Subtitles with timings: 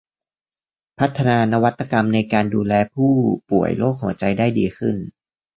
[0.99, 3.11] พัฒนานวัตกรรมในการดูแลผู้
[3.51, 4.95] ป่วยโรคหัวใจได้ดีขึ้น